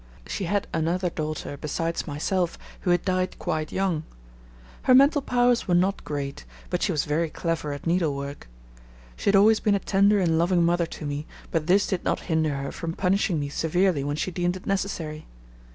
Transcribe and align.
She 0.25 0.45
had 0.45 0.65
another 0.73 1.11
daughter 1.11 1.57
besides 1.57 2.07
myself, 2.07 2.57
who 2.79 2.89
had 2.89 3.05
died 3.05 3.37
quite 3.37 3.71
young. 3.71 4.01
Her 4.85 4.95
mental 4.95 5.21
powers 5.21 5.67
were 5.67 5.75
not 5.75 6.03
great, 6.03 6.43
but 6.71 6.81
she 6.81 6.91
was 6.91 7.05
very 7.05 7.29
clever 7.29 7.71
at 7.71 7.85
needlework. 7.85 8.47
She 9.15 9.25
had 9.25 9.35
always 9.35 9.59
been 9.59 9.75
a 9.75 9.79
tender 9.79 10.19
and 10.19 10.39
loving 10.39 10.63
mother 10.63 10.87
to 10.87 11.05
me, 11.05 11.27
but 11.51 11.67
this 11.67 11.85
did 11.85 12.03
not 12.03 12.21
hinder 12.21 12.55
her 12.55 12.71
from 12.71 12.93
punishing 12.93 13.39
me 13.39 13.49
severely 13.49 14.03
when 14.03 14.15
she 14.15 14.31
deemed 14.31 14.55
it 14.55 14.65
necessary. 14.65 15.27